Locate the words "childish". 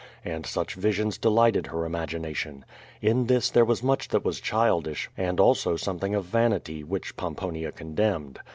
4.41-5.11